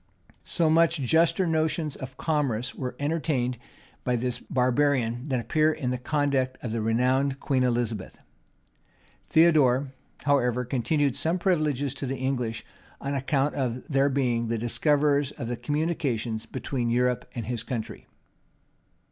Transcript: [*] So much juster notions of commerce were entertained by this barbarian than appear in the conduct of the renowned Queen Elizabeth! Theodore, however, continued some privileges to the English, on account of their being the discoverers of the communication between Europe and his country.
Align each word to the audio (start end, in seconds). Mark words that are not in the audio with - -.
[*] 0.27 0.43
So 0.43 0.67
much 0.67 0.95
juster 0.97 1.45
notions 1.45 1.95
of 1.95 2.17
commerce 2.17 2.73
were 2.73 2.95
entertained 2.97 3.59
by 4.03 4.15
this 4.15 4.39
barbarian 4.39 5.29
than 5.29 5.39
appear 5.39 5.71
in 5.71 5.91
the 5.91 5.99
conduct 5.99 6.57
of 6.63 6.71
the 6.71 6.81
renowned 6.81 7.39
Queen 7.39 7.61
Elizabeth! 7.61 8.17
Theodore, 9.29 9.91
however, 10.23 10.65
continued 10.65 11.15
some 11.15 11.37
privileges 11.37 11.93
to 11.93 12.07
the 12.07 12.17
English, 12.17 12.65
on 12.99 13.13
account 13.13 13.53
of 13.53 13.83
their 13.87 14.09
being 14.09 14.47
the 14.47 14.57
discoverers 14.57 15.33
of 15.33 15.49
the 15.49 15.55
communication 15.55 16.39
between 16.51 16.89
Europe 16.89 17.29
and 17.35 17.45
his 17.45 17.61
country. 17.61 18.07